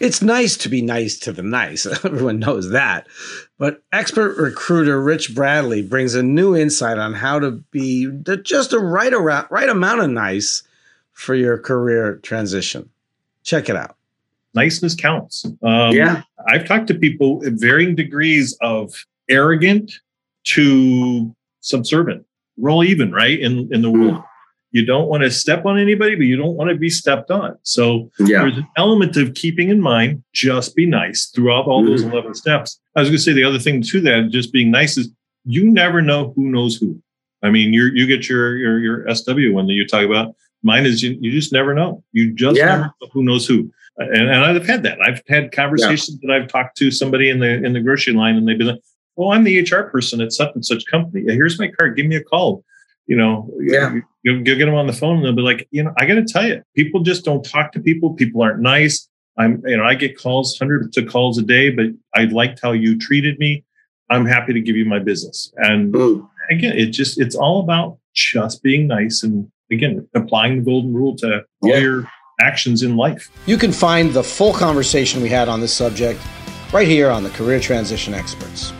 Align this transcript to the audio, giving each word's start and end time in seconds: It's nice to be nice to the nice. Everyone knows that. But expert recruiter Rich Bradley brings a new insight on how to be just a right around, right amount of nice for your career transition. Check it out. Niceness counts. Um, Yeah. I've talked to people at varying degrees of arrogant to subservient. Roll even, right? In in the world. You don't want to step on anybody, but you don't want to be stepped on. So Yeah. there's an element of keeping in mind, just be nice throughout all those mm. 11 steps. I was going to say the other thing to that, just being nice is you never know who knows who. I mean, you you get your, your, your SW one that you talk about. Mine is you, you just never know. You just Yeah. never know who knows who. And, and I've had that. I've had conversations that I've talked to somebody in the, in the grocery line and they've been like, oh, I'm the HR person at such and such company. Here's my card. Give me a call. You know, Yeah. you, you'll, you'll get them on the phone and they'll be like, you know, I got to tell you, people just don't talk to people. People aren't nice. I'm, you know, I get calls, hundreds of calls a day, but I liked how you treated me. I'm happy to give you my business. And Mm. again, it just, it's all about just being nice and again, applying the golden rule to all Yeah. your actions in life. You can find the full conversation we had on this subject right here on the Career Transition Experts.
It's 0.00 0.20
nice 0.22 0.56
to 0.58 0.68
be 0.68 0.82
nice 0.82 1.18
to 1.20 1.32
the 1.32 1.42
nice. 1.42 1.86
Everyone 2.04 2.38
knows 2.38 2.70
that. 2.70 3.06
But 3.58 3.82
expert 3.92 4.36
recruiter 4.36 5.00
Rich 5.02 5.34
Bradley 5.34 5.82
brings 5.82 6.14
a 6.14 6.22
new 6.22 6.56
insight 6.56 6.98
on 6.98 7.14
how 7.14 7.38
to 7.38 7.52
be 7.70 8.10
just 8.42 8.72
a 8.72 8.78
right 8.78 9.12
around, 9.12 9.46
right 9.50 9.68
amount 9.68 10.00
of 10.00 10.10
nice 10.10 10.62
for 11.12 11.34
your 11.34 11.58
career 11.58 12.16
transition. 12.16 12.88
Check 13.44 13.68
it 13.68 13.76
out. 13.76 13.96
Niceness 14.54 14.94
counts. 14.94 15.44
Um, 15.62 15.92
Yeah. 15.94 16.22
I've 16.48 16.66
talked 16.66 16.88
to 16.88 16.94
people 16.94 17.42
at 17.46 17.54
varying 17.54 17.94
degrees 17.94 18.56
of 18.60 19.06
arrogant 19.30 19.92
to 20.44 21.34
subservient. 21.60 22.26
Roll 22.58 22.84
even, 22.84 23.10
right? 23.12 23.38
In 23.38 23.68
in 23.72 23.82
the 23.82 23.90
world. 23.90 24.22
You 24.74 24.84
don't 24.84 25.06
want 25.06 25.22
to 25.22 25.30
step 25.30 25.64
on 25.66 25.78
anybody, 25.78 26.16
but 26.16 26.24
you 26.24 26.36
don't 26.36 26.56
want 26.56 26.68
to 26.68 26.74
be 26.74 26.90
stepped 26.90 27.30
on. 27.30 27.56
So 27.62 28.10
Yeah. 28.18 28.42
there's 28.42 28.58
an 28.58 28.66
element 28.76 29.16
of 29.16 29.32
keeping 29.34 29.68
in 29.68 29.80
mind, 29.80 30.24
just 30.32 30.74
be 30.74 30.84
nice 30.84 31.26
throughout 31.26 31.66
all 31.66 31.84
those 31.84 32.02
mm. 32.02 32.10
11 32.10 32.34
steps. 32.34 32.80
I 32.96 33.00
was 33.00 33.08
going 33.08 33.18
to 33.18 33.22
say 33.22 33.32
the 33.32 33.44
other 33.44 33.60
thing 33.60 33.82
to 33.82 34.00
that, 34.00 34.30
just 34.30 34.52
being 34.52 34.72
nice 34.72 34.98
is 34.98 35.10
you 35.44 35.70
never 35.70 36.02
know 36.02 36.32
who 36.34 36.50
knows 36.50 36.74
who. 36.74 37.00
I 37.40 37.50
mean, 37.50 37.72
you 37.72 37.84
you 37.94 38.08
get 38.08 38.28
your, 38.28 38.56
your, 38.56 38.78
your 38.80 39.14
SW 39.14 39.52
one 39.52 39.68
that 39.68 39.74
you 39.74 39.86
talk 39.86 40.04
about. 40.04 40.34
Mine 40.64 40.86
is 40.86 41.04
you, 41.04 41.16
you 41.20 41.30
just 41.30 41.52
never 41.52 41.72
know. 41.72 42.02
You 42.10 42.32
just 42.32 42.56
Yeah. 42.56 42.66
never 42.66 42.82
know 43.00 43.08
who 43.12 43.22
knows 43.22 43.46
who. 43.46 43.70
And, 43.98 44.28
and 44.28 44.44
I've 44.44 44.66
had 44.66 44.82
that. 44.82 45.00
I've 45.00 45.22
had 45.28 45.52
conversations 45.52 46.18
that 46.22 46.32
I've 46.32 46.48
talked 46.48 46.76
to 46.78 46.90
somebody 46.90 47.30
in 47.30 47.38
the, 47.38 47.64
in 47.64 47.74
the 47.74 47.80
grocery 47.80 48.14
line 48.14 48.34
and 48.34 48.48
they've 48.48 48.58
been 48.58 48.66
like, 48.66 48.80
oh, 49.16 49.30
I'm 49.30 49.44
the 49.44 49.60
HR 49.60 49.84
person 49.84 50.20
at 50.20 50.32
such 50.32 50.50
and 50.56 50.66
such 50.66 50.84
company. 50.86 51.22
Here's 51.32 51.60
my 51.60 51.68
card. 51.68 51.96
Give 51.96 52.06
me 52.06 52.16
a 52.16 52.24
call. 52.24 52.64
You 53.06 53.16
know, 53.16 53.50
Yeah. 53.60 53.92
you, 53.94 54.02
you'll, 54.22 54.36
you'll 54.46 54.58
get 54.58 54.64
them 54.66 54.74
on 54.74 54.86
the 54.86 54.92
phone 54.92 55.16
and 55.16 55.24
they'll 55.24 55.32
be 55.34 55.42
like, 55.42 55.68
you 55.70 55.82
know, 55.82 55.92
I 55.98 56.06
got 56.06 56.14
to 56.14 56.24
tell 56.24 56.46
you, 56.46 56.62
people 56.74 57.00
just 57.02 57.24
don't 57.24 57.44
talk 57.44 57.72
to 57.72 57.80
people. 57.80 58.14
People 58.14 58.42
aren't 58.42 58.60
nice. 58.60 59.08
I'm, 59.36 59.62
you 59.66 59.76
know, 59.76 59.84
I 59.84 59.94
get 59.94 60.16
calls, 60.18 60.56
hundreds 60.58 60.96
of 60.96 61.08
calls 61.08 61.38
a 61.38 61.42
day, 61.42 61.70
but 61.70 61.86
I 62.14 62.24
liked 62.24 62.60
how 62.62 62.72
you 62.72 62.98
treated 62.98 63.38
me. 63.38 63.64
I'm 64.10 64.24
happy 64.26 64.52
to 64.52 64.60
give 64.60 64.76
you 64.76 64.84
my 64.84 64.98
business. 65.00 65.52
And 65.56 65.92
Mm. 65.92 66.28
again, 66.50 66.76
it 66.78 66.86
just, 66.86 67.20
it's 67.20 67.34
all 67.34 67.60
about 67.60 67.98
just 68.14 68.62
being 68.62 68.86
nice 68.86 69.22
and 69.22 69.48
again, 69.72 70.06
applying 70.14 70.58
the 70.58 70.62
golden 70.62 70.94
rule 70.94 71.16
to 71.16 71.42
all 71.62 71.68
Yeah. 71.70 71.78
your 71.78 72.08
actions 72.40 72.82
in 72.82 72.96
life. 72.96 73.28
You 73.46 73.56
can 73.56 73.72
find 73.72 74.12
the 74.12 74.22
full 74.22 74.52
conversation 74.52 75.20
we 75.22 75.28
had 75.30 75.48
on 75.48 75.60
this 75.60 75.72
subject 75.72 76.20
right 76.72 76.86
here 76.86 77.10
on 77.10 77.22
the 77.24 77.30
Career 77.30 77.58
Transition 77.60 78.14
Experts. 78.14 78.72